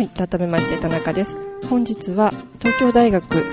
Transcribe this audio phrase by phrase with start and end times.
[0.00, 1.36] はい、改めまして田中です。
[1.68, 3.44] 本日は東京大学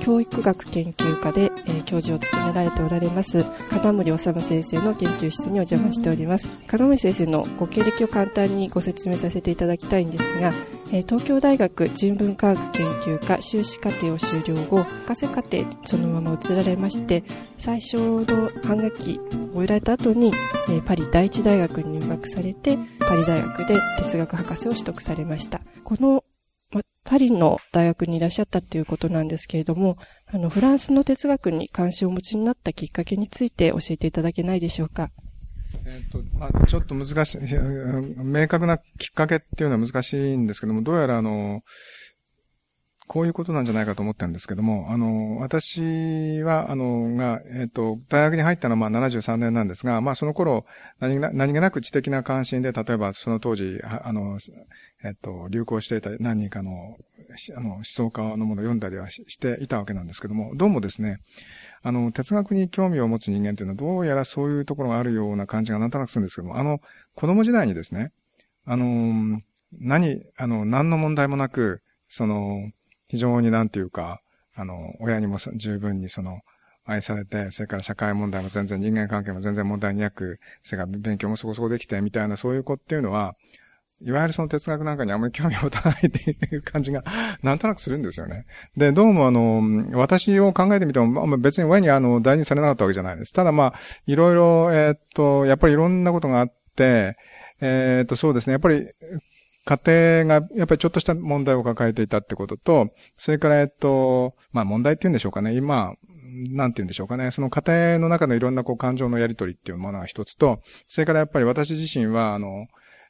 [0.00, 10.54] 教育学研究科で、えー、教授を務められておられます金森治先生の研究室にお邪魔しております金森先生のご経歴を簡単にご説明させていただきたいんですが、
[10.90, 17.22] 東京大学人文科学研究科修士課程を修了後博士課程そのまま移られまして
[17.58, 19.20] 最初の半学期
[19.52, 20.32] を終えられた後に、
[20.86, 26.24] パリ第一大学に入学されてパリ大学で哲学博士を取得されましたこの
[27.04, 29.96] パリの大学にいらっしゃったということなんですけれども、
[30.28, 35.08] あの、フランスの哲学に関心をお持ちになったきっかけについて教えていただけないでしょうか？
[35.84, 37.38] えっ、と、まあ、ちょっと難しい、
[38.22, 41.62] 明確なきっかけっていうのは難しいんですけども、どうやらあの、
[43.10, 50.64] こういうことなんじゃないかと思ってるんですけども、あの、私は、あの、が、えっ、と、大学に入ったのはまあ73年なんですが、まあその頃、
[51.00, 54.38] 何が何気なく知的な関心で、例えばその当時、あの、
[55.02, 56.98] えっと、流行していた何人かの、
[57.56, 61.18] あの、思想家のものを読んだりはしていたわけなんですけども、どうもですね、
[61.82, 66.80] あの、哲学に興味を持つ人間というのはどうやらそういうところがあるような感じがなんとなくするんですけども、あの、
[67.14, 68.12] 子供時代にですね、
[68.66, 69.40] あの、
[69.72, 72.70] 何、あの、何の問題もなく、その、
[73.08, 74.20] 非常になんていうか、
[74.54, 76.40] あの、親にも十分にその、
[76.84, 83.36] 愛されて、それから社会問題も全然、人間関係も全然問題なく、それから勉強もそこそこできて、みたいなそういう子っていうのは、
[84.02, 87.04] いわゆるその哲学なんかにあまり興味を持たないっていう感じが、
[87.42, 88.46] なんとなくするんですよね。
[88.76, 89.62] で、どうもあの、
[89.92, 93.34] 私を考えてみても、まあ別に親にあの、大事にされなかったわけじゃないです。
[93.34, 97.16] ただまあ、いろいろ、えー、っと、やっぱりいろんなことがあって、
[97.60, 98.52] えー、っと、そうですね。
[98.52, 98.88] やっぱり、
[99.66, 105.54] 家庭が、やっぱりちょっとした問題を抱えていたってことと、それから、えっと、まあ問題って言うんでしょうかね。
[105.54, 105.94] 今、
[106.52, 107.30] なんて言うんでしょうかね。
[107.30, 112.66] その家庭の中のいろんなこう感情のやりとりっていうものが一つと、それからやっぱり私自身は、あの、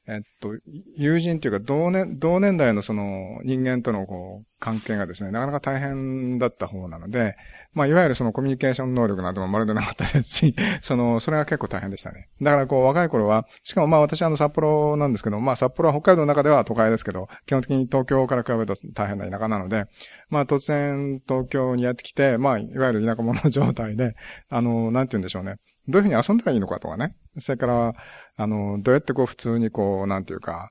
[0.09, 0.51] えっと、
[0.97, 7.37] 友人というか同年、同年代のその人間とのこう関係がですね、なかなか大変だった方なので、
[7.73, 12.27] まあ、いわゆるそのコミュニケーション能力などもまるでなかったですし、 その、それが結構大変でしたね。
[12.43, 19.85] だからこう若い頃は、しかもまあ私あの札幌なんですけど、まあ札幌は北海道の中では都会ですけど、基本的に東京から比べると大変な田舎なので、
[20.31, 24.15] まあ突然東京にやってきて、まあいわゆる田舎者状態で、
[24.49, 25.55] あの、なんて言うんでしょうね。
[25.91, 27.15] どういうふうに遊んだらいいのかとかね。
[27.39, 27.95] それから、
[28.37, 30.71] あの、どうやってこう普通にこう、なんていうか、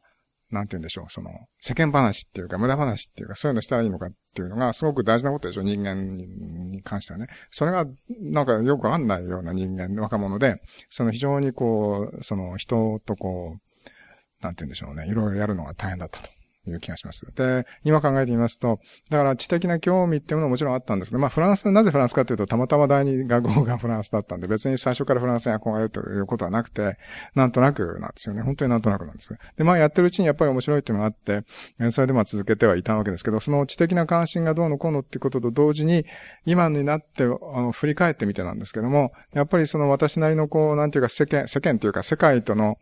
[0.51, 7.27] なんて言うんでしょう、その、世間話っていうか、無駄話っていうか、そういうのしたらいいのかっていうのが、すごく大事なことでしょ、人間に関してはね。
[7.51, 7.85] それが、
[8.19, 10.55] なんかよくわかんないような人間、若者で、
[10.89, 16.29] その非常にこう、その人とこう、なんて言うんでしょうね、いろいろやるのが大変だったと。
[16.69, 17.25] いう気がします。
[17.35, 26.97] で、今考えてみますと、だから知的な興味っていうものはもちろんあったんですけど、まあフランス、なぜフランスかというと、たまたま第二学校がフランスだったんで、別に最初からフランスに憧れるということはなくて、
[27.35, 28.41] なんとなくなんですよね。
[28.41, 29.35] 本当になんとなくなんです。
[29.57, 31.43] で、まあやってるうちにやっぱり面白いっていうのがあって、
[31.91, 36.05] それでまあ続けてはいたわけですけど、その知的な関心がどうのこうのっていうことと同時に、
[36.45, 42.77] 今になってあの振り返ってみてなんですけども、やっぱりその私なりのこう、なんていうか世間、世間というか世界との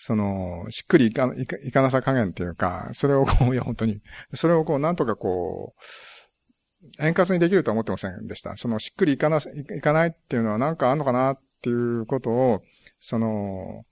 [0.00, 4.00] その、しっくりいかいかいかなさ加減っていうか、それをこう、いや、本当に、
[4.32, 8.56] それをこう、なんとかこう、円滑にできるとは思ってませんでした。
[8.56, 12.60] その、しっくりいかな、いかないっていうのはなんかあんのかなっていうことを、
[13.00, 13.82] その、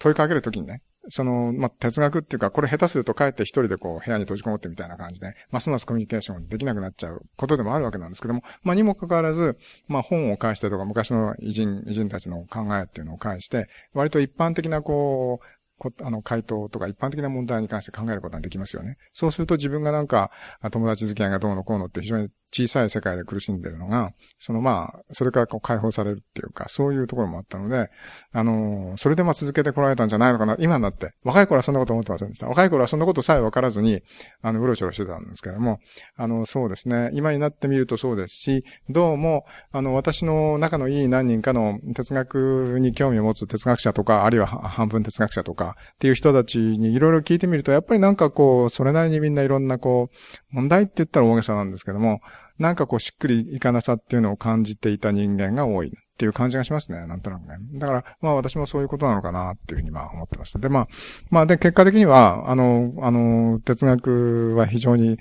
[0.00, 9.56] 問いかけるときにね、その、まあ、哲学っていうか、これ下手すると帰って一人でこう、部屋に閉じこもってみたいな感じで、ますますコミュニケーションできなくなっちゃうことでもあるわけなんですけども、まあ、にもかかわらず、
[9.88, 15.59] まあ、本を返してとか、昔の偉人、偉人たちの考えっていうのを返して、割と一般的なこう、
[16.02, 18.96] あの、回答とか一般的な問題に関して考えることができますよね。
[19.12, 20.30] そうすると自分がなんか、
[20.70, 27.90] 友達付き合いがどうのこうのって非常に小さい世界で苦しんでるのが、そのまあ、それからこう解放されるっていうか、そういうところもあったので、
[28.32, 31.12] あのー、それでまあ続けてこられたんじゃないのかな、今になって。
[31.22, 32.48] 若い頃はそんなこと思ってませんでした。
[32.48, 34.02] 若い頃はそんなことさえ分からずに、
[34.42, 35.78] あの、うろちょろしてたんですけども、
[36.16, 37.10] あの、そうですね。
[37.12, 52.20] 今になってみるとそうですし、どうも、あの、私の仲のいい何人かの哲学に興味を持つ哲学者とか、あるいは半分哲学者とかっていう人たちにいろいろ聞いてみると、やっぱりなんかこう、それなりにみんないろんなこう、問題って言ったら大げさなんですけども、
[52.58, 57.06] なんかこうしっくりいかなさっていうのを感じていた人間が多いっていう感じがしますね。
[57.06, 57.56] なんとなくね。
[57.78, 60.60] だから、まあ私もそういうことなのかなっていうふうにまあ思ってます。
[60.60, 60.88] で、まあ、
[61.30, 65.16] まあで、結果的には、あの、あの、哲学は非常に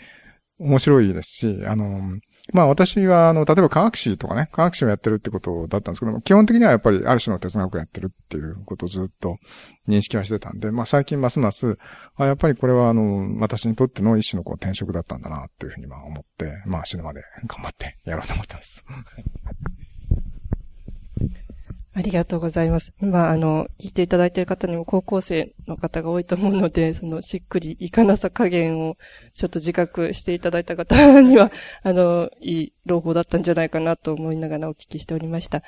[0.60, 2.20] 面白いですし、あの、
[2.54, 9.38] まあ私は、あの、例えば科学史とかね、科学史をやってるってことだったんですけども、基本的にはやっぱりある種の哲学をやってるっていうことをずっと
[9.88, 11.78] 認識はしてたんで、まあ最近ますます、
[12.18, 18.84] あやっぱりこれはあの、私にとっての一種のこう転職だったんだなっていうふうにまあ思って、まあ死ぬまで頑張ってやろうと思ってます。
[22.00, 22.94] ありがとうございます。
[23.02, 28.96] 今、あの、聞いていただいている方にも高校生の方が多いと思うので、その、しっくりいかなさ加減を
[29.36, 31.52] ちょっと自覚していただいた方には、
[31.84, 35.62] あの、いい朗報だったんじゃないかなと思いながらお聞きしておりました。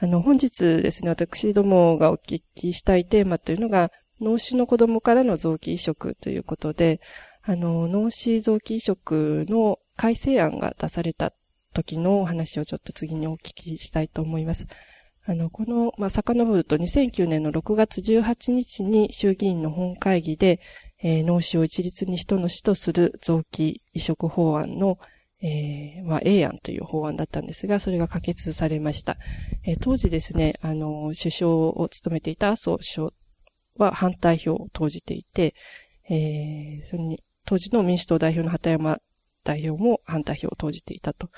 [0.00, 3.90] あの、本日ですね、私どもがお聞きしたいテーマというのが、
[4.20, 7.00] 脳死の子供からの臓器移植ということで、
[7.42, 11.32] あの、脳死臓器移植の改正案が出された
[11.72, 14.66] 時のお話をちょっと次にお聞きしたいと思います。
[15.26, 20.60] あの、この、まあ、遡ると2009年の6月18日に衆議院の本会議で、
[21.02, 24.98] えー、脳死を一律に人の死とする臓器移植法案の、
[25.42, 29.16] えー、まあ、A 案という法案だったんですが、それが可決されました。
[29.64, 33.10] えー、当時ですね、あの、首相を務めていた麻生首相
[33.76, 35.54] は反対票を投じていて、
[36.10, 38.98] えー、それに、当時の民主党代表の畑山
[39.42, 41.30] 代表も反対票を投じていたと。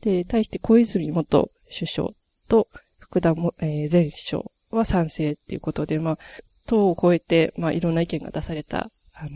[0.00, 2.10] で、対して小泉元首相
[2.48, 2.68] と
[3.14, 6.18] 福田も、えー、前首相は賛成っていうことで、まあ、
[6.66, 9.30] 党を超えて、まあ、いろんな意見が出された、あの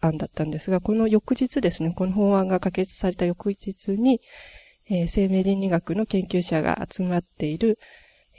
[0.00, 4.20] ー、案だったんですが、この翌日ですね、この法案が可決された翌日に、
[4.88, 7.78] えー、生命倫理学の研究者が集まっている、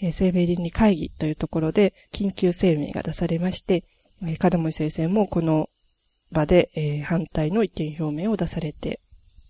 [0.01, 3.83] えー、生命倫理会議というところで緊急声明が出されまして、
[4.23, 5.67] えー、門森先生もこの
[6.31, 9.01] 場で、えー、反対の意見表明を出されて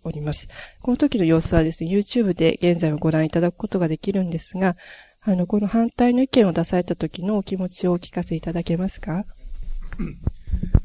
[0.04, 0.48] おります。
[0.82, 4.76] この時の様子はですね、YouTube で現在はご覧いただくことができるんですが、
[5.22, 9.26] あの、この反対の意見を出された時のお気持ちをお聞かせいただけますか、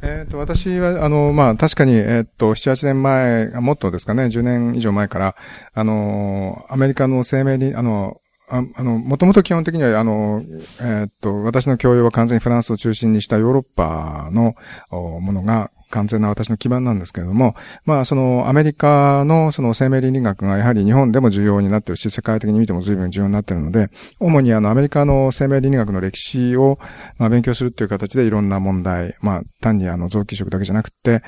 [0.03, 5.37] えっ、と、私は、あの、まあ、確かに、えっ、と、7、8年前、もっとですかね、10年以上前から、
[5.73, 10.43] あの、アメリカの生命に、あの、ああの、もともと基本的には、あの、
[10.81, 14.55] えっ、と、私の教養は完全にフランスを中心にしたヨーロッパの
[14.91, 17.55] ものが完全な私の基盤なんですけれども、
[17.85, 26.79] まあ、そのアメリカのその生命倫理学がやはり日本でも重要になってるし、世界的に見ても随分重要になってるので、主にあのアメリカの生命倫理学の歴史を、
[27.19, 31.23] まあ、勉強するっていう形でいろんな問題、まあ、単にあの臓器移植だけじゃなくて、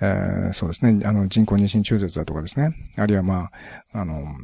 [0.00, 3.50] えー、そうですね、あの人工妊娠中絶だとかですね、あるいはまあ、
[3.94, 4.34] あの、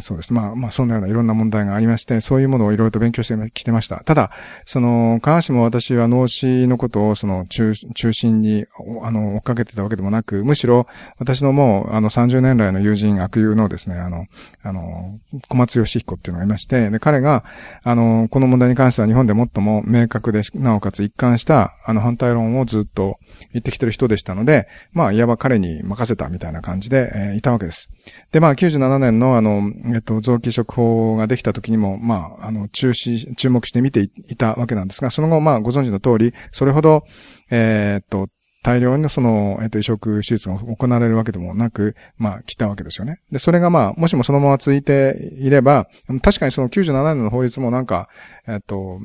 [0.00, 0.34] そうです。
[0.34, 4.02] まあ、まあ、そんなようないろんな問題がありまして、そういうものをいろいろと勉強してきてました。
[4.04, 4.30] ただ、
[4.66, 8.66] その、必ずしも私は脳死のことを、その、中、中心に、
[9.02, 10.86] あの、追っかけてたわけでもなく、むしろ、
[11.18, 14.26] 私のもう、あの、30年来の友人、悪友のですね、あの、
[14.62, 15.18] あの、
[15.48, 17.44] 小松義彦っていうのがいまして、で、彼が、
[17.84, 23.18] あの、この問題に関しては日本で最も明確で、なおかつ一貫した、あの、反対論をずっと
[23.52, 27.88] 言ってきてる人でしたので、まあ、いわば彼に任せたみたいな感じで、えー、いたわけです。
[28.32, 37.04] で、まあ、97年のあの、えっと、臓器移植法ができた時にも、まあ、あの、注視、注目して見ていたわけなんですが、その後、まあ、ご存知の通り、それほど、
[37.50, 38.28] えー、っと、
[38.62, 43.20] 大量のその、えっと、移植手術が行われるわけでもなく、まあ、来たわけですよね。
[43.30, 45.86] で、それがまあ、もしもそのまま続いていれば、
[46.22, 48.08] 確かにその97年の法律もなんか、
[48.48, 49.00] えっと、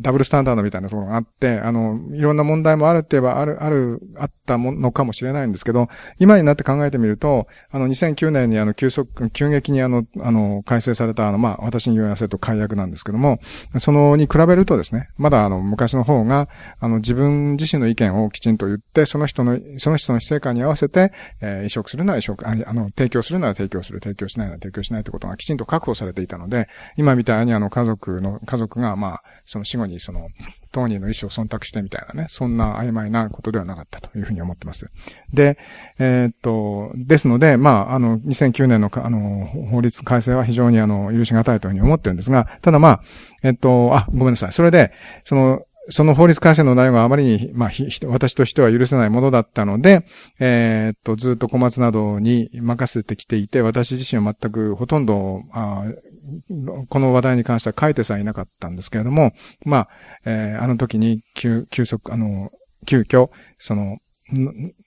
[0.00, 5.88] ダブルスタンダードみたいなところがあって、あの、いろんな問題もあるって言えばある、ある、あったものかもしれないんですけど、
[6.18, 13.38] 今になって考えてみると、あの、2009年にあの、急速、急激にあの、あの、改正されたあの、まあ、私に言わせると解約なんですけども、
[13.78, 16.48] その、に比べるとですね、まだあの、昔の方が、
[16.80, 30.28] あの、自分自身の意見をきちんと言って、その人の、その人の死生観に合わせて、えー、移植するなら移植、あの、提供するなら提供する、提供しないなら提供しないということがきちんと確保されていたので、今みたいにあの、家族の、家族が、まあ、その死後にその、
[30.72, 34.90] 当人の意思を忖度してみたいなね、そんな曖昧なことではなかったというふうに思ってます。
[35.32, 35.56] で、
[35.98, 43.00] えー、っと、ですので、まあ、あの、2009年の、あの、法律改正は非常にあの、許し難いというふうに思ってるんですが、ただまあ、
[43.42, 44.52] えっと、あ、ごめんなさい。
[44.52, 44.92] それで、
[45.24, 47.70] その、その法律改正の内容があまりに、まあ、
[48.06, 50.04] 私としては許せないものだったので、
[50.40, 55.84] えー、っと、ずっと小松などに任せてきていて、私自身は全くほとんど、あ
[56.88, 59.32] この話題に関しては書いてさえいなかったんですけれども、
[59.64, 59.88] まあ、
[60.24, 62.50] えー、あの時に急、急速、あの、
[62.86, 63.98] 急遽、その、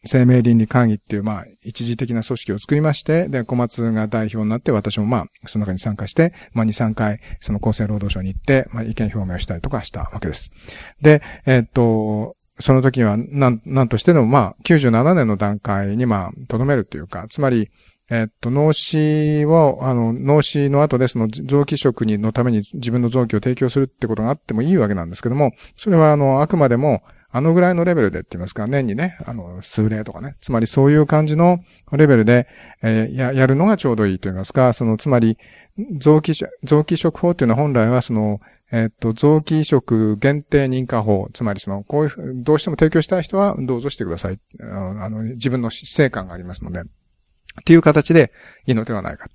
[0.06, 10.52] 生命倫理会議っていう、まあ、一時的な組織を作りまして、で、小松が代表になって、私もまあ、その中に参加して、まあ、2、3回、その厚生労働省に行って、まあ、意見表明をしたりとかしたわけです。
[11.02, 17.70] で、えー、っと、その時は、なん、なんとしてでも、まあ、97年の段階に、まあ、とどめるというか、つまり、
[18.10, 30.36] えっと、脳死を、あの、脳死の後でその臓器食にのために自分の臓器を提供するってことがあってもいいわけなんですけども、それはあの、あくまでも、あのぐらいのレベルでって言いますか、年にね、あの、数例とかね。
[30.42, 31.60] つまりそういう感じの
[31.92, 32.48] レベルで、
[32.82, 35.38] えー、や、やるのがちょうどいいと言いますか、その、つまり、
[35.98, 44.40] 臓器、臓器食法っていうのは本来はその、えっと、臓器移植限定認可法、つまりその、こういう、どうしても提供したい人はどうぞしてください。
[44.60, 46.82] あの、自分の死生観がありますので。
[47.60, 48.32] っていう形で
[48.66, 49.28] いいのではないか。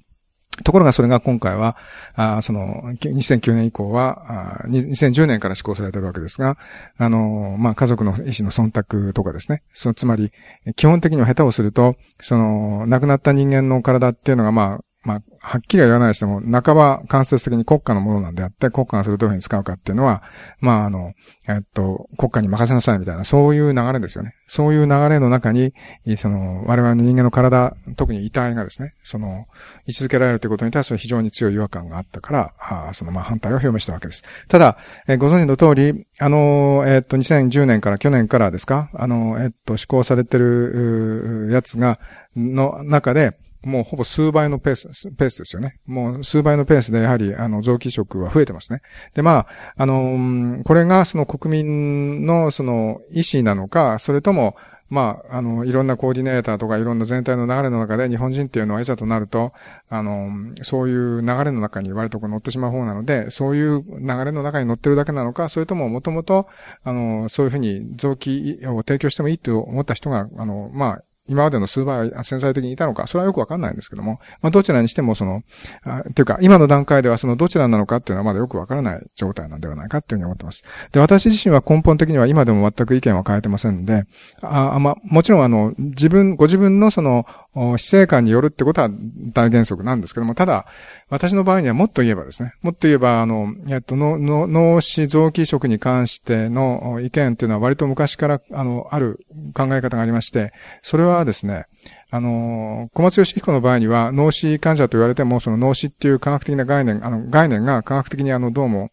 [0.62, 1.76] ところがそれが今回は、
[2.14, 6.56] あその、2009年以降はあ、2010年から施行されているわけですが、
[6.96, 9.62] あの、まあ、家族の意思の忖度とかですね。
[9.72, 10.30] そのつまり、
[10.76, 20.22] 基本的には下手をすると、その、亡くなった人間の体っていうのが、まあ、まあ、はっきりは言わないにしても、半ば間接的に国家のものなんであって、国家がそれをどういうふうに使うかっていうのは、
[20.60, 21.12] まあ、あの、
[21.46, 24.34] えっと、国家に任せなさいみたいな、そういう流れですよね。
[24.46, 25.74] そういう流れの中に、
[26.16, 29.44] その、我々の人間の体、特に遺体がですね、その、
[29.86, 34.22] 位置づけられるということに対する非常に強い違和感があったから、あその、まあ、反対を表明したわけです。
[34.48, 41.98] ただ、えご存知の通り、あの、えっと、2010年から去年からですか、あの、えっと、施行されてる、やつが、
[42.36, 45.78] の中で、もうほぼ数倍のペース、ペースですよね。
[45.86, 48.82] もう数倍のペースでやはり、あの、臓器移植は増えてますね。
[49.14, 54.56] で、まあ、あの、これがその国民のその意思なのか、それとも、
[54.90, 59.52] まあ、あの、いろんなコーディネーターとかいろんな全体の流れの中で日本人っていうのはいざとなると、
[59.88, 60.30] あの、
[60.62, 66.46] そういう流れの中に割とこう乗ってしまう方なので、そういう流れの中に乗ってるだけなのか、それとももともと、
[66.84, 75.42] あの、そういうふうに臓器を提供してもいいと思った人が、あの、まあ、今までの数倍潜在的にいたのか、それはよくわかんないんですけども、まあ、どちらにしてもその、
[75.82, 80.64] あというか、今の段階ではそのどちらなのかっていうのはまだよくわからない状態なんではないかっていうふうに思ってます。
[80.92, 84.04] で、私自身は根本的には今でも全く意見は変えてませんので、
[84.42, 88.90] あまあ、もちろんあの、自分、ご自分のその、死生観によるってことは
[89.32, 90.66] 大原則なんですけども、ただ、
[91.08, 99.20] 私の場合にはもっと言えばですね、もっと言えば、あの、えっと、脳死臓器移植に関しての意見っていうのは割と昔から、あの、ある
[99.54, 101.66] 考え方がありまして、それはですね、
[102.10, 108.90] あの、小松義彦の場合には、脳死患者と言われても、その脳死っていう科学的な概念、あの、概念が科学的にあの、どうも、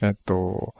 [0.00, 0.74] えっと、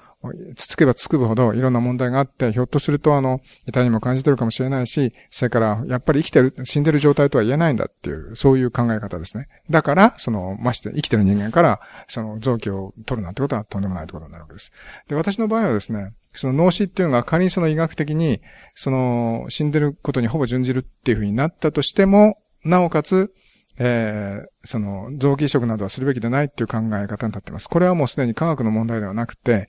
[0.57, 9.49] つつけばつくほどいろんな問題があって、ひょっとするとあの、痛みも感じてるかもしれないし、それからやっぱり生きてる、死んでる状態とは言えないんだっていう、そういう考え方ですね。
[9.71, 14.73] だから、その、まして生きてる人間から、その臓器を取るなんてことはとんでもないってことになるわけです。
[15.09, 18.41] で、私の場合はですね、その脳死っていうのが仮にその医学的に、
[18.75, 23.33] その、死んでることにほぼ準じるっていうふうになったとしても、なおかつ、
[23.79, 27.69] えー、その、臓器移植などはするべきでないっていう考え方に立ってます。
[27.69, 29.69] これはもうすでに科学の問題ではなくて、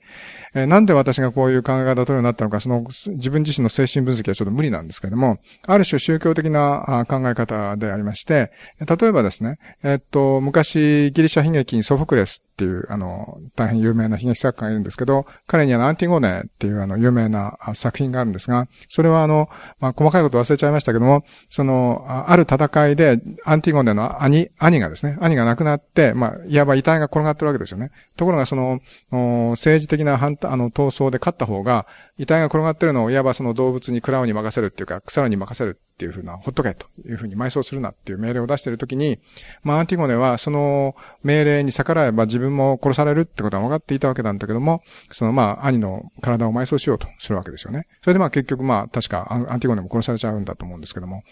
[0.54, 8.50] えー、なんで私がこういう考え方を取るようになったのか、その、自分自身の精神分析はちょっと無理なんですけれども、ある種宗教的な考え方でありまして、
[8.80, 19.48] 例えばですね、えー、っと、昔、ギリシャ悲劇にソフォクレスっていう、あの、大変有名な悲劇作家がいるんですけど、彼にはアンティゴネっていうあの、有名な作品があるんですが、それはあの、
[19.80, 27.90] まあ、細かいこと忘れちゃいましたけども、その、ある戦いで、アンティゴネの兄、兄がですね、兄が亡くなって、まあ、いわば遺体が転がってるわけですよね。
[28.16, 31.86] ところがその、政治的な反あの、闘争で勝った方が、
[32.18, 39.18] 遺体が転がってるのをいわばその動物にクラウに任せるっていうか、草に任せるっていうふうな、ほっとけというふうに埋葬するなっていう命令を出しているときに、
[39.64, 47.86] まあ、アンティゴネはその命令に逆らえば自分も殺されるってことは分かっていたわけなんだけども、そのまあ、兄の体を埋葬しようとするわけですよね。
[48.02, 51.22] それでまあ結局まあ、確かアンティゴネも殺されちゃうんだと思うんですけども、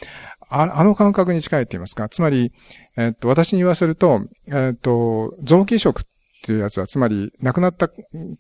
[0.49, 2.53] ああの感覚に近いって言いますか、つまり、
[2.97, 6.05] えっと、私に言わせると、えっと、臓器移植っ
[6.45, 7.89] ていうやつは、つまり、亡くなった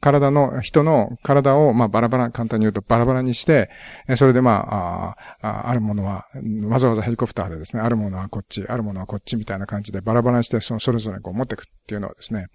[0.01, 3.71] 体の、人の体を、まあ、バラバラ、簡単に言うとバラバラにして、
[4.17, 6.27] それでまあ、ああるものは、
[6.65, 12.49] わざわざヘリコプターでですね、あるものはこっち、あるものはこっちみたいな感じでバラバラにして、その、それぞれこう持っていくっていうのはですね、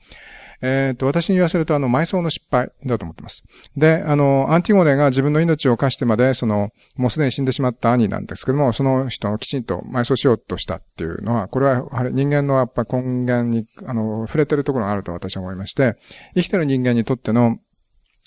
[0.61, 3.43] えっ、と、私に言わせると、あの、埋葬の失敗だと思ってます。
[3.77, 15.97] で、あの、アンティゴネが自分の命を貸してまで、その、もうすでに死んでしまった兄なんですけども、その人をきちんと埋葬しようとしたっていうのは、これは、人間のやっぱ根源に、あの、触れてるところがあると私は思いまして、
[16.35, 17.57] 生きてる人間にとっての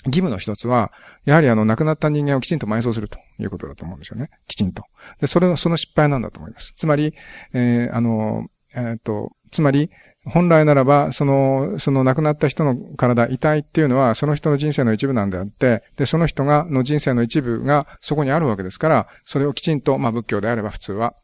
[0.06, 0.92] 義務の一つは、
[1.24, 4.30] やはりあの、亡くなった人間をきちんと埋葬するということだと思うんですよね。
[4.48, 4.84] きちんと。
[5.20, 6.72] で、それの、その失敗なんだと思います。
[6.74, 7.14] つまり、
[7.52, 9.90] えー、あの、えっ、と、つまり、
[10.24, 21.14] 本来ならば、その、その亡くなった人の体、遺体っていうのは、その人の人生の一部なんであって、で、その人が、の人生の一部がそこにあるわけですから、それをきちんと、まあ仏教であれば普通は、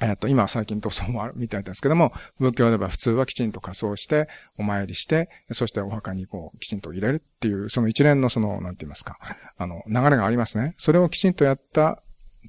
[0.00, 9.16] えっと、今最近塗装もあるみたいですけども、仏教では普通はきちんと仮装して、お参りして、そしてお墓にこう、きちんと入れるっていう、その一連のその、なんて言いますか、
[9.56, 10.74] あの、流れがありますね。
[10.78, 12.02] それをきちんとやった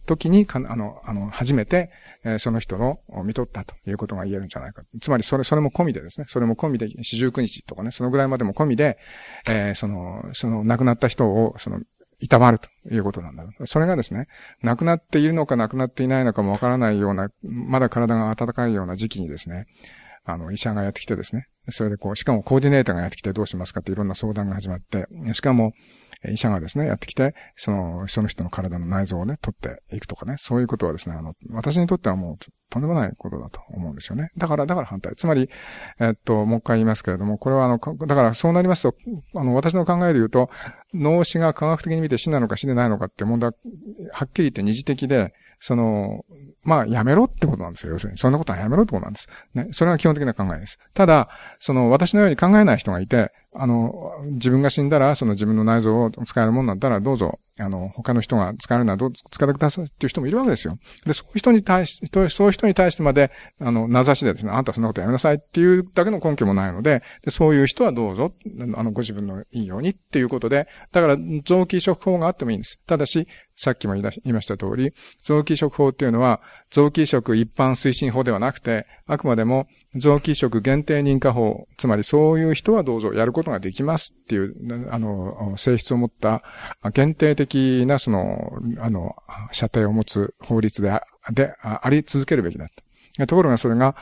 [0.08, 1.92] 時に、あの、あの、初めて、
[2.24, 4.82] えその人の見とったということが言えるんじゃないか。
[5.00, 8.98] つまり、それ、それも込みでですね、それも込みで、四十九日とかね、そのぐらいまでも込みで、
[9.48, 11.80] えー、その、その亡くなった人を、その、
[12.26, 13.46] 痛まるということなんだ。
[13.66, 14.26] それがですね、
[14.64, 19.66] 亡くなっているのか亡くなっていないのかもわからないような、まだ体が温かいような時期にですね、
[20.26, 21.46] あの、医者がやってきてですね。
[21.70, 25.74] それでこう、しかもコーディネーターがやってきてどうしますかっていろんな相談が始まって、しかも、
[26.32, 32.38] 医者がですね、やってきて、その、その人の体の内臓をね、取っていくとかね、そういうことはですね、あの、私にとってはもう、
[32.70, 34.32] とんでもないことだと思うんですよね。
[34.38, 35.14] だから、だから反対。
[35.16, 35.50] つまり、
[36.00, 38.96] えっと、もう一回言いますけれども、これはあの、だからそうなりますと、
[39.36, 40.50] あの、私の考えで言うと、
[40.94, 43.56] 脳死が科学的に見て死なのか死でないのかって問題は、
[44.12, 45.34] はっきり言って二次的で、
[45.66, 46.24] その、
[46.64, 48.20] まあ、やめろってことなんですよ、要するに。
[48.20, 49.28] そんなことはやめろってことなんです。
[49.56, 49.70] ね。
[49.72, 50.78] それが基本的な考えです。
[50.94, 60.76] ただ、その、私のように考えない人がいて、あの、自分が死んだら、その自分の内臓を使えるもんだったら、どうぞ、あの、他の人が使えるのはどう使ってくださいっていう人もいるわけですよ。
[61.04, 68.32] で、そういう人に対し、そういう人に対してまで、あの、名指しでですね、あんたそんなことやめなさいっていうだけの根拠もないので、でそういう人はどうぞ、
[68.76, 72.86] あの、ご自分のいいようにっていうことで、だから、臓器移植法があってもいいんです。
[72.86, 73.26] ただし、
[73.56, 74.92] さっきも言いました通り、
[75.24, 86.44] 臓器移植法っていうのは、臓器移植一般推進法ではなくて、あくまでも臓器移植限定認可法、つまりそういう人はどうぞやることができますっていう、あの、性質を持った
[86.94, 89.16] 限定的なその、あの、
[89.52, 92.85] 射程を持つ法律でであり続けるべきだった。
[93.28, 93.96] ところがそれが、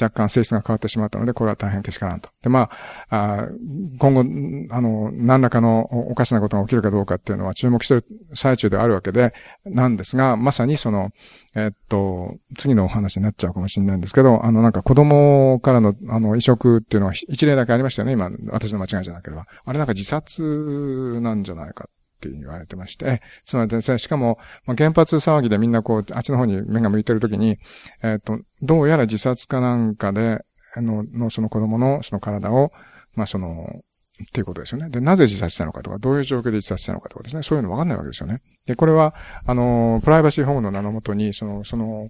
[0.00, 2.30] 若干性質が変わってしまったので、これは大変けしからんと。
[2.42, 2.70] で、ま
[3.10, 3.48] あ、あ
[3.98, 4.20] 今後、
[4.74, 11.10] あの、何らかのおかしなことが起きるかどうかっていうのは注目している最中であるわけで、なんですが、まさにその、
[11.54, 19.46] えっと、次のお話になっちゃうかもしれないんですけど、あの、なんか子供からの、あの、移植っていうのは一例だけありましたよね、今、私の間違いじゃなければ。
[19.64, 21.88] あれなんか自殺なんじゃないか
[22.18, 27.58] って言われてまして、つまりですね、しかも、まあ、原発騒ぎでみんなこう、あっちの方に目が向いてるときに、
[28.02, 30.44] えっ、と、どうやら自殺かなんかで、
[30.74, 32.72] あの、のその子供のその体を、
[33.14, 33.66] まあその、
[34.22, 34.90] っていうことですよね。
[34.90, 38.40] で、なぜ自殺したのかとか、どういう状況で自殺したのかとかですね、そういうのわかんないわけですよね。
[38.66, 39.14] で、これは、
[39.46, 42.08] あの、プライバシー保護の名のもとに、その、その、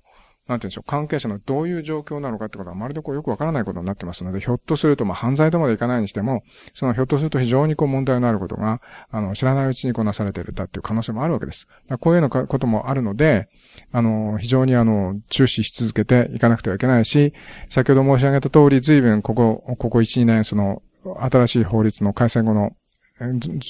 [0.48, 11.68] なんて言うんでしょう、関係者のどういう状況なのかってことはまるでこうよくわからないことになってますので、ひょっとすると、まあ犯罪とまでいかないにしても、そのひょっとすると非常にこう問題のあることが、あの、知らないうちにこうなされているだっていう可能性もあるわけです。
[12.00, 13.48] こういうようなこともあるので、
[13.92, 17.34] あの、非常にあの、注視し続けていかなくてはいけないし、
[17.68, 20.82] 先ほど申し上げた通り、随分ここ、ここ1、2年、その、
[21.20, 22.72] 新しい法律の改正後の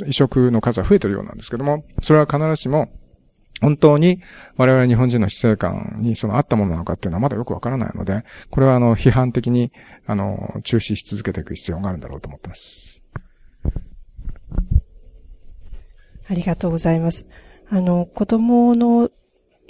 [0.07, 2.89] 移植の数は増えてるようなんですけども、それは必ずしも、
[3.61, 4.21] 本当に
[4.57, 9.73] 我々日本人の死生観にその合ったものなのかっていうのはまだよくわからないので、これはあの批判的に
[10.07, 13.01] あの中止し続けていく必要があるんだろうと思ってます。
[16.31, 17.27] ありがとうございます。
[17.71, 19.11] あの、子供の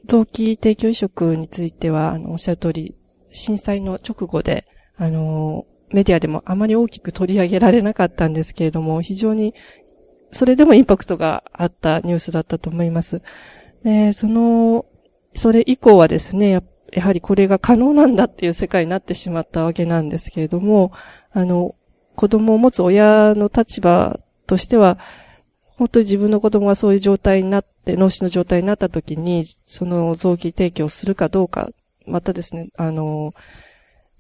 [0.07, 2.97] 臓器提供移植については、あの、おっしゃる通り、
[3.31, 9.55] 震災の直後で、あの、メディアでもあまり大きく取り上げられなかったんですけれども、非常に、
[10.33, 13.23] それでもインパクトがあったニュースだったと思います。
[13.85, 14.87] で、その、
[15.35, 16.63] それ以降はですね、や
[16.93, 20.93] やはりこれが可能なんだっていう世界になってしまったわけなんですけれども、
[21.33, 21.75] あの、
[22.17, 24.99] 子供を持つ親の立場としては、
[25.77, 31.69] 本当に自分の子供がそういう状態になって、脳死の状態になった時に、その臓器提供するかどうか、
[32.07, 33.35] またですね、あの、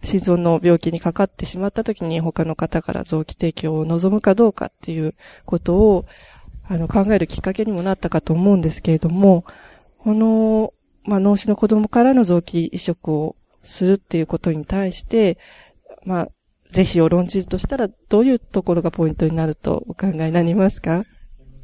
[0.04, 6.04] 心臓の病気にかかってしまった時に他の方から臓器提供を望むかどうかっていうことを、
[6.68, 9.44] あの、考えるきっかけにもなったかと思うんですけれども、
[9.98, 10.72] この、
[11.04, 15.38] まあ、脳死の子供からの臓器移植をするっていうことに対して、
[16.04, 16.28] まあ、
[16.70, 21.04] 是非を論じるとしたら、どういうところがポイントになるとお考えになりますか？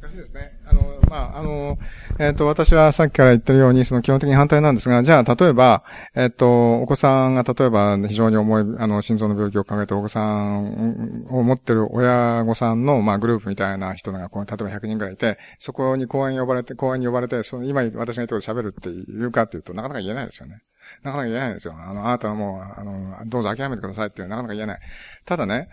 [0.01, 0.51] 難しいですね。
[0.75, 1.77] の、まあ、あの、
[2.19, 5.83] えっ、ー、と、私はさっきから言ってるように、その基本的に反対なんですが、じゃあ、例えば、
[6.15, 20.61] えっ、ー、と、お子さんが例えば非常に重い、あの、心臓の病気を抱えてお子さんを持ってる親御さんの、まあ、グループみたいな人が、こう、例えば100人くらいいて、そこに公園に呼ばれて、公園に呼ばれて、その、今私が言ったこと喋るって言うかっていうと、なかなか言えないですよね。
[21.03, 21.75] なかなか言えないですよ。
[21.77, 24.79] あの、あなたはもう、あの、どうぞ諦めてくださいっていうのはなかなか言えない。
[25.25, 25.69] ただね、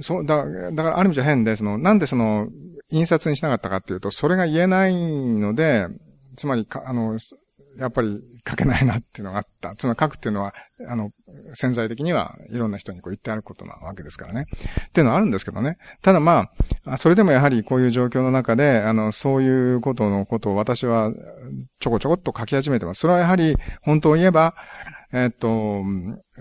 [0.00, 2.48] そう、だだからある意味じゃ変で、その、なんでその、
[2.90, 5.86] 印刷にしなかったかっていうと、それが言えないので、
[6.36, 7.18] つまりか、あの、
[7.78, 9.74] やっぱり書けないなっていうのがあった。
[9.76, 10.52] つまり書くっていうのは、
[10.88, 11.10] あの、
[11.54, 14.46] 潜在的にはいろんな人にこう言ってあることなわけですからね。
[14.88, 15.76] っていうのはあるんですけどね。
[16.02, 16.48] ただま
[16.84, 21.12] あ、それでもやはりこういう状況の中で、あの、そういうことのことを私は
[21.78, 23.00] ちょこちょこっと書き始めてます。
[23.00, 24.54] それはやはり本当を言えば、
[25.12, 25.82] えっと、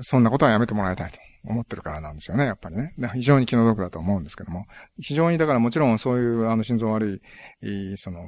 [0.02, 1.29] そんなことはやめてもらいたいと。
[1.46, 2.94] 思ってるからなんですよね、やっぱりね。
[3.14, 4.66] 非常に気の毒だと思うんですけども。
[5.00, 7.22] 非常にだからもちろんそういうあの心臓悪
[7.62, 8.28] い、その、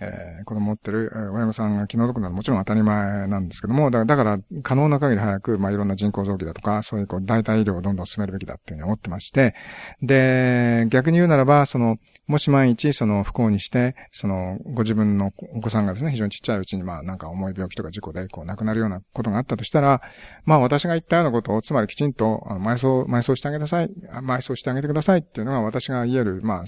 [0.00, 9.54] えー、子供持ってる親御さんが気の毒なのはもちろん当たり前なんですけども、だから、可能な限り早く、まあ、いろんな人工臓器だとか、そういうこう、代替医療をどんどん進めるべきだっていうふうに思ってまして、
[10.02, 20.00] で、逆に言うならば、その、もし万一その不幸にして、そのご自分のお子さんがですね、非常にちっちゃいうちにまあなんか重い病気とか事故でこう亡くなるようなことがあったとしたら、
[20.44, 23.90] まあ私が言ったようなことを、つまりきちんと埋葬、埋葬してあげなさい、
[24.22, 26.64] 埋葬してあげてくださいっていうのが私が言える、まあ、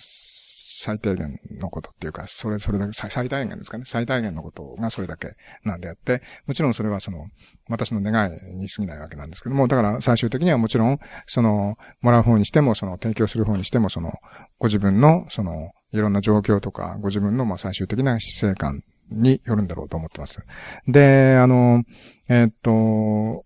[0.86, 3.84] 最低限のことっていうか、それ、それだけ、最大限ですかね。
[3.86, 5.32] 最大限のことがそれだけ
[5.64, 7.26] なんであって、もちろんそれはその、
[7.68, 14.12] 私の願いに過ぎないわけなんですけども、だから最終的にはもちろん、その、もらう方にしても、その、提供する方にしても、その、
[14.60, 20.38] ご自分の、その、いろんな状況とか、ご自分の、まあ、最終的な死生観によるんだろうと思ってます。
[20.86, 21.82] で、あの、
[22.28, 23.42] えー、っと、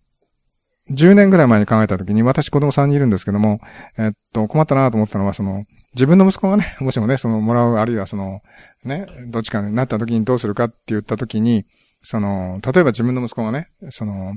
[0.91, 3.61] 10年ぐらい前に考えたときに、私子供3人いるんですけども、
[3.97, 8.41] えっと、困ったなと思ってたのは、その、自分の息子がね、 もしもね、その、もらう、あるいはその、
[8.85, 11.65] ね、どっちかになった時にどうするかって言った時に、
[12.03, 14.35] その、例えば自分の息子がね、その、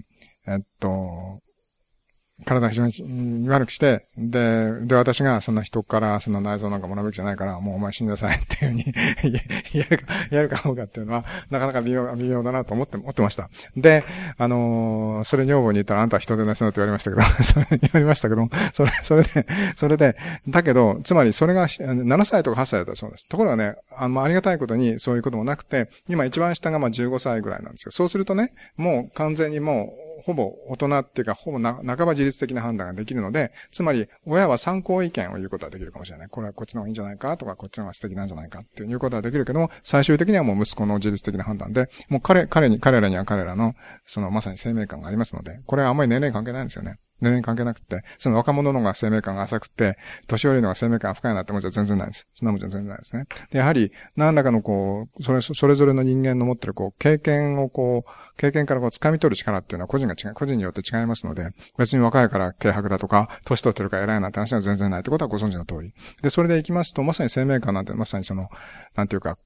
[0.48, 1.39] えっと、
[2.46, 9.39] 体非常に悪くして、で、で、私がそんな人からその内臓なんかもらうべきじゃないから、もうお前死んなさいっていうふうに
[9.80, 13.50] やるか、やるかどうかっていうのは、なかなか微妙、微妙だなと思って、思ってました。
[13.78, 14.04] で、
[14.38, 20.15] あのー、それ女房に言ったらあんたは人でなしなって言われましたけど、 それ言われましたけど、それ、それで、それで、
[20.48, 23.28] だけど、つまりそれが7歳とか8歳だったそうです。
[23.28, 27.91] ところがね、あの、ありがたいことにそういうこともなくて、今一番下がまあ15歳ぐらいなんですよ。
[27.91, 36.28] そうするとね、もう完全にもう、ほぼ大人っていうか、ほぼな、半ば自律的な判断ができるので、つまり、親は参考意見を言うことはできるかもしれない。
[36.30, 43.74] これはこっちの方がいいんじゃないかとか、こっちの方が素敵なんじゃないかっていうことはできるけども、最終的にはもう息子の自律的な判断で、もう彼、彼に、彼らには彼らの、
[44.06, 46.96] そのまさに生命感がありますので、これはあんまり年齢関係ないんですよね。
[47.22, 52.28] 年齢関係なくて、その若者の方が生命感が浅くて、年寄りの方が生命感が深いなってもちろん全然ないです。
[52.34, 53.26] そんなもちろん全然ないですね。
[53.52, 65.93] で、やはり、何らかのこう、それ、それぞれの人間の持ってるこう、経験をこう、経験からこう掴み取る力っていうのは個人が違う、個人によって違いますので、別に若いから軽薄だとか、年取ってるから偉いなんて話は全然ないってことはご存知の通り。
[66.22, 68.50] で、それで行きますと、まさに生命感なんて、まさにその、
[68.96, 69.38] なんていうか、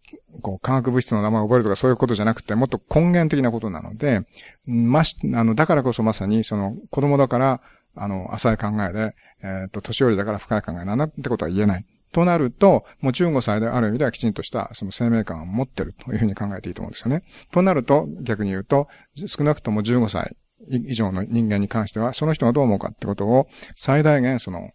[0.41, 4.21] こう、化学物質の名前を覚えるとかそういうことじゃなくて、もっと根源的なことなので、
[4.65, 7.61] まし、あの、だからこそまさに、その、子供だから、
[7.95, 11.85] あの、浅い考えで、えっ、ー、と、年寄りだから深い考えなんだってことは言えない。
[12.13, 17.23] となると、もう15歳である意味ではきちんとしたその生命感を持ってるというふうに考えていいと思うんですよね。
[17.51, 18.87] となると、逆に言うと、
[19.27, 20.35] 少なくとも15歳
[20.69, 24.69] 以上の人間に関しては、その人がどう思うかってことを最大限その、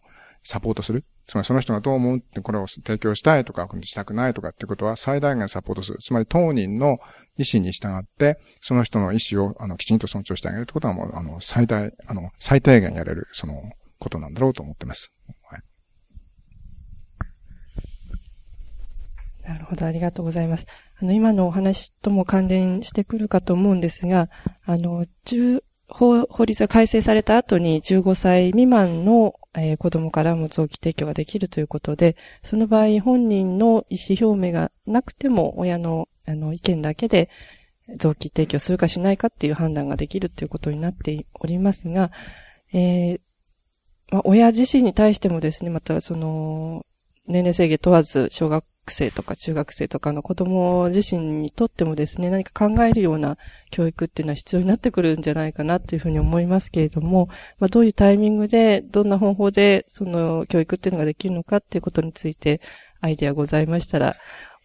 [0.45, 1.03] サポートする。
[1.27, 5.99] つまりその人がどう思うってこれを提供したいとか、したくないとかってことは最大限サポートする。
[5.99, 6.99] つまり当人の
[7.39, 13.55] 意思に従って、その人の意思を、あの、きちんと尊重してあげるってことはもう、あの、最大、あの、最低限やれる、その、
[14.01, 15.13] ことなんだろうと思ってます。
[15.49, 15.61] はい
[19.47, 20.67] なるほど、ありがとうございます。
[21.01, 24.29] あの、今のお話とも関連してくるかと思うんですが、
[24.65, 25.07] あの、
[25.89, 37.29] 法法律が改正された後に15歳未満の、えー、子供からも臓器提供ができるということで、その場合本人の意思表明がなくても親のあの意見だけで
[37.99, 42.11] 臓器提供するかしないかっていう判断ができるということになっておりますが、
[42.73, 43.21] えー、
[44.11, 46.85] まあ、親自身に対してもですね、またその、
[47.27, 53.39] 年齢制限問わず、小学生とか中学生とかの子供自身にとってもですね、何か考えるような
[53.71, 57.29] 教育っていうのは必要になってくるんじゃないかなっていうふうに思いますけれども、
[57.61, 62.61] まあ、どういうタイミングで、どんな方法で、その教育っていうのができるのかっていうことについて、
[63.01, 64.17] アイデアございましたら、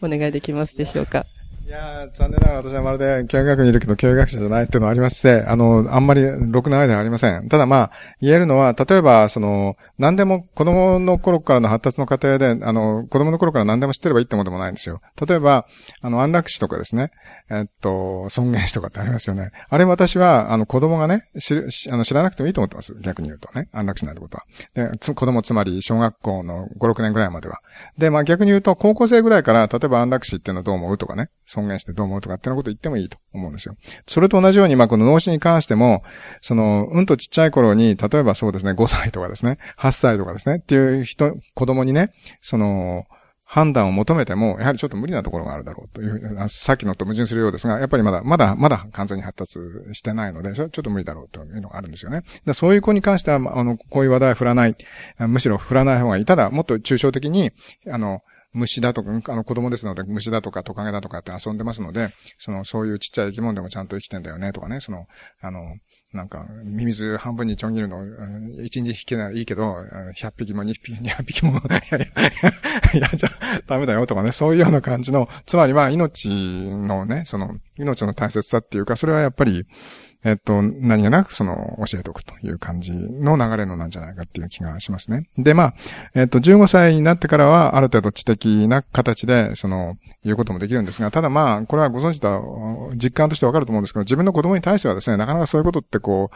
[0.01, 1.25] お願いできますでしょうか。
[1.67, 7.49] いや残念ながら私はまるで教育学にいるけど教育学者じゃないっていうのがありまして、あの、あんまりろくなアイデアありません。
[7.49, 15.01] ただまあ、言えるのは、例えば、その、何でも子供の頃からの発達の過程で、あの、子供の頃から何でも知ってればいいってことでもないんですよ。
[15.27, 15.65] 例えば、
[16.01, 17.12] あの、安楽死とかですね、
[17.49, 19.51] えっと、尊厳死とかってありますよね。
[19.69, 22.95] あれ私は、あの、子供がね、知るあの知らなくてもいいと思ってます。
[23.01, 23.67] 逆に言うとね。
[23.73, 24.43] 安楽死なんてことは。
[24.73, 27.60] で、子供つまり小学校の5、6年ぐらいまでは。
[27.97, 33.75] で、まあ逆に言うと、高校生ぐらいから、例えば安楽死っていうのはどう思うとかね、尊厳してどう思うとかっていうこと言ってもいいと思うんですよ。
[34.05, 36.03] それと同じように、まあこの脳死に関しても、
[36.41, 43.05] その、うんとちっちゃい頃に、例えばそうですね、5歳とかですね、8歳とかですね、っていう人、子供にね、その、
[43.49, 49.59] 判断を求めても、やはりちょっと無理なところがあるだろうという、さっきのと矛盾するようですが、やっぱりまだ、まだ、まだ完全に発達
[49.93, 52.23] してないので、ちょっと無理だろうというのがあるんですよね。
[52.45, 54.75] でそういう子に関しては、あの、こういう話題は振らない、
[55.19, 56.25] むしろ振らない方がいい。
[56.25, 57.53] ただ、もっと抽象的に、
[57.89, 58.21] あの、
[58.53, 65.05] 虫だとか、あの子供ですので虫だとかトカゲだとかって遊んでますので、その、そういうちっちゃい生き物でもちゃんと生きてんだよねとかね、その、
[65.41, 65.75] あの、
[66.13, 67.99] なんか、ミミズ半分にちょん切るの、
[68.63, 69.75] 一日引けないいいけど、
[70.15, 73.29] 100匹も2匹、 200匹も、い やいや、じゃ
[73.67, 79.65] ダメだよとかね、そういうような感じの、つまりまあ命のね、その、命の大切さっていうか、それはやっぱり、
[80.23, 85.27] えっと、何気なくその教えておくという感じの流れのなんじゃないかっていう気がしますね。
[85.38, 85.73] で、まあ、
[86.15, 92.39] えっと、15歳になってからはある程度知的な形で、その、いうこともできるんですが、ただまあ、これはご存知だ、
[92.95, 96.32] 実感としてわかると思うんですけど、自分の子供に対してはですね、なかなかそういうことってこ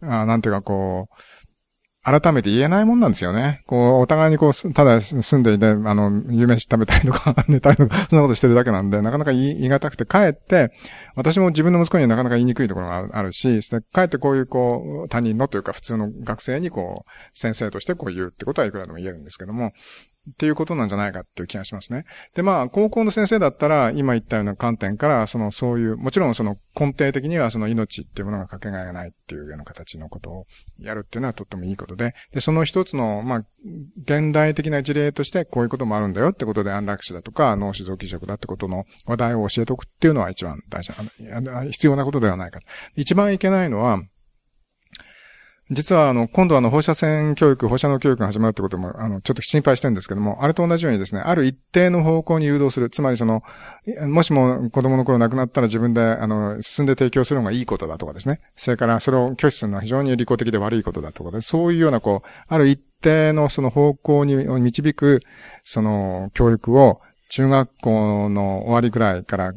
[0.00, 1.14] う、あなんていうかこう、
[2.08, 3.62] 改めて言えないもんなんですよね。
[3.66, 10.72] こう、お互いにこう、ただ住んでいて、あの、夕飯食べたりとか、 寝たりとか、そんなことしてるだけなんで、なかなか言い難くて、帰って、
[11.18, 13.60] 私も自分の息子にはなかなか言いにくいところがあるし、
[13.92, 19.72] 帰ってこういうこう、他人のというか普通の学生にこう、先生としてこう言うってことはいくらでも言えるんですけども、
[20.30, 22.04] っていうことなんじゃないかっていう気がしますね。
[22.34, 30.44] で、まあ、高校の先生だったら、今言ったような観点から、その、そういう、もちろんその根底的にはその命っていうものがかけがえがないっていうような形のことを
[30.80, 33.42] やるっていうのはとってもいいことで、で、その一つの、まあ、
[34.02, 41.07] 現代的な事例としてこういうこともあるんだよってことで安楽死だとか脳死臓器食だってことの話題を教えておくっていうのは一番大事な、
[41.70, 42.60] 必要なことではないか。
[42.96, 44.00] 一番いけないのは、
[45.70, 52.88] 実は、あの、今度あの、放射線教育、放射能教育が始まるってことも、あの、ちょっと心配してるんですけども、あれと同じようにですね、ある一定の方向に誘導する。
[52.88, 53.42] つまりその、
[54.06, 58.40] もしも子供の頃亡くなったら自分で、あの、進んで提供するのがいいことだとかですね。
[58.56, 65.20] それからそれを拒否するのは非常に利己的で悪いことだとかで、そういうような、こう、ある一定のその方向に導く、
[65.64, 69.52] その、教育を、中学校の終わりぐらいから、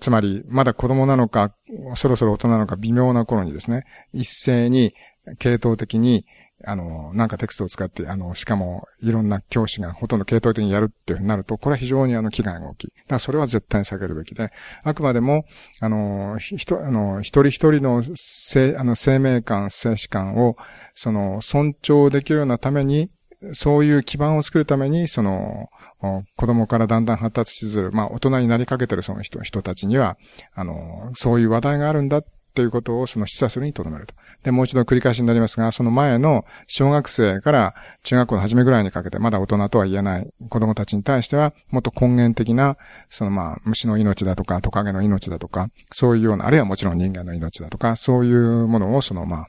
[0.00, 1.52] つまり、まだ子供なのか、
[1.94, 4.94] そろそろ大人なのか微妙な頃にですね、一斉に
[5.38, 6.24] 系統的に、
[6.64, 12.86] あの、なんかテクストを使って、あの、しかも、いろんな教師がほとんど系統的にやるっていうふうになると、これは非常にあの、危害が大きい。
[12.88, 14.50] だからそれは絶対に避けるべきで、
[14.82, 15.46] あくまでも、
[15.80, 20.56] あの、ひと、あの、一人一人の生、あの、生命感、生死感を、
[20.94, 23.10] その、尊重できるようなために、
[23.54, 30.16] そういう基盤を作るために、その、子供からだんだん発達しずる、まあ、大人になりかけてるその人、人たちには、
[30.54, 34.14] あの、そういう話題があるんだっていうことをその示唆するにとどめると。
[34.42, 42.76] で、もう一度繰り返しになりますが、その前の小学生から中学校の初めぐらいにかけて、まだ大人とは言えない子供たちに対しては、もっと根源的な、
[43.10, 49.46] そのまあ、虫の命だとか、トカゲの命だとか、そういうような、あるいはもちろん人間の命だとか、そういうものを、そのまあ、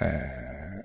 [0.00, 0.84] え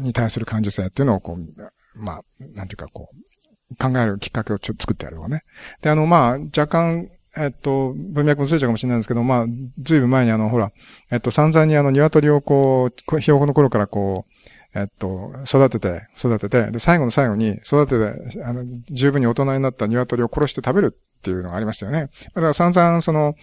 [0.00, 2.22] ー、に対する感受性っていうのを、こう、まあ、
[2.54, 3.27] なんていうか、こう、
[3.76, 5.42] 考えるきっかけをちょ作ってやるわね。
[5.82, 9.46] で、あの、まあ、若干、えっと、文脈もついちゃうかもしれないんですけど、まあ、
[9.80, 10.72] ずいぶん前にあの、ほら、
[11.10, 22.08] えっと、散々にあの、鶏をこう、標本の頃からこう、えっと、育てて、育てて、で、最後の最後に、育てて、あの、十分に大人になった鶏を殺して食べるっていうのがありましたよね。
[22.34, 23.34] だから散々、その、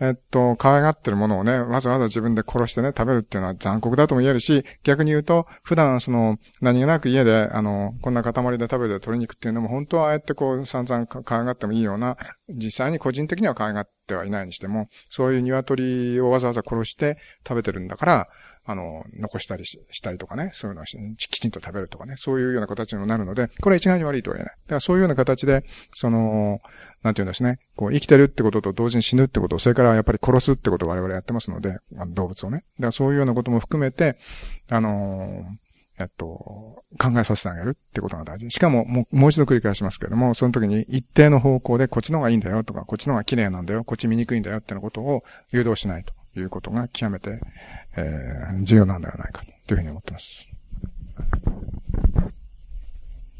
[0.00, 12.16] えっと、可愛がってるものをね、わざわざ自分で殺してね、食べるっていうのは残酷だとも言えるし、逆に言うと、普段その、何気なく家で、あの、こんな塊で食べて鶏肉っていうのも、本当はああやってこう、散々可愛がってもいいような、
[12.48, 18.28] 実際に個人的には可愛がってはいないにしても、そういう鶏をわざわざ殺して食べてるんだから、
[18.66, 20.84] あの、残したりしたりとかね、そういうのを
[21.16, 24.54] きちんと食べるとかね、そういうような形にもなるので、これは一概に悪いとは言えない。
[24.54, 26.60] だからそういうような形で、その、
[27.02, 32.64] なんていうんですね、こう生きてるってことと同時に死ぬってこと、それからやっぱり殺すってことを我々やってますので、あの動物をね。
[32.78, 34.16] だからそういうようなことも含めて、
[34.70, 35.44] あの
[35.98, 36.26] えっと、
[36.98, 38.50] 考えさせてあげるってことが大事。
[38.50, 45.22] しかも、もう、もう一度繰り返しますけれども、その時に一定の方向でこっちの方がいいんだよとか、こっちの方が綺麗なんだよ、こっち見にくいんだよってのことを
[45.52, 47.40] 誘導しないということが極めて、
[47.96, 50.48] えー、重要なんではないかというふうに思ってます。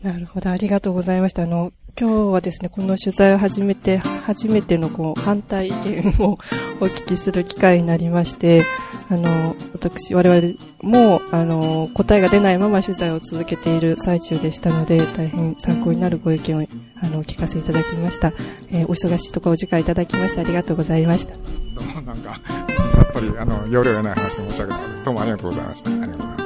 [0.02, 1.44] なるほど、ありがとうございました。
[1.44, 6.38] あの、今日はですね、この取材を始めて、初めてのこう反対意見を
[6.80, 8.62] お聞きする機会になりまして、
[9.08, 16.66] あの、私、我々も、あの、答えが出ないまま取材を続けている最中でしたので、大変参考になるご意見を、
[17.00, 18.32] あの、お聞かせいただきました。
[18.72, 21.34] えー、お忙しいところお時間いただきましてありがとうございました。
[21.34, 22.40] どうもなんか、
[22.90, 25.04] さっぱり、あの、容量がない話で申し訳ないです。
[25.04, 25.90] どうもありがとうございました。
[25.90, 26.43] ありがとうございます。